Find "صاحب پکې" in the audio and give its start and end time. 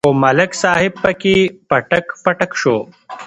0.63-1.35